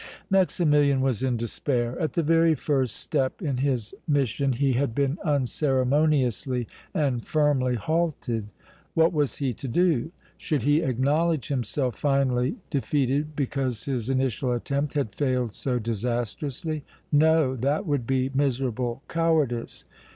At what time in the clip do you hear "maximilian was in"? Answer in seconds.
0.31-1.37